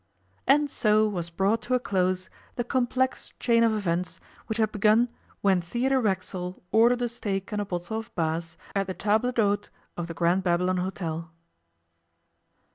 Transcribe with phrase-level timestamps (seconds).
[0.47, 5.09] And so was brought to a close the complex chain of events which had begun
[5.41, 9.69] when Theodore Racksole ordered a steak and a bottle of Bass at the table d'hôte
[9.95, 11.27] of the Grand Babylon Hôtel.